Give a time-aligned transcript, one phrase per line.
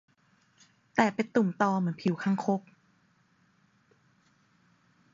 [0.95, 2.61] แต่เป็นตุ่มตอเหมือนผิวคางคก